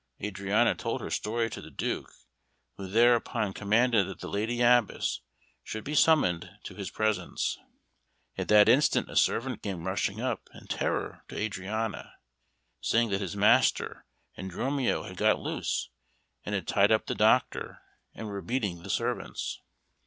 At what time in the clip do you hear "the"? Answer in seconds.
1.61-1.69, 4.19-4.27, 17.05-17.13, 18.81-18.89